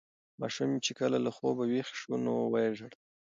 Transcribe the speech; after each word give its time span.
ماشوم 0.41 0.71
چې 0.85 0.91
کله 0.99 1.17
له 1.25 1.31
خوبه 1.35 1.63
ویښ 1.67 1.89
شو 1.99 2.13
نو 2.25 2.33
ویې 2.53 2.69
ژړل. 2.77 2.93